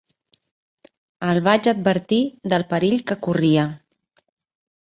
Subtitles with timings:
[1.27, 2.21] El vaig advertir
[2.55, 3.67] del perill que corria.